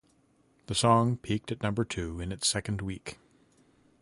[0.65, 3.19] The song peaked at number two in its second week.